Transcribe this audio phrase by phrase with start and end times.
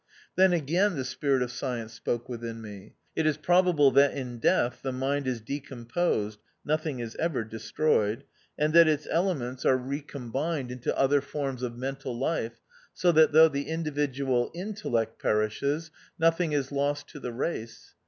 [0.35, 2.95] Then again the spirit of science spoke within me.
[3.15, 8.23] "It is probable that in death the mind is decomposed (nothing is ever destroyed),
[8.57, 10.33] and that its elements are recom 246 THE OUTCAST.
[10.33, 12.61] bined into other forms of mental life,
[12.95, 17.93] so that though the individual intellect perishes, nothing is lost to the race.